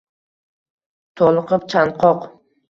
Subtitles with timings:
[1.21, 2.27] Toliqib chanqoq.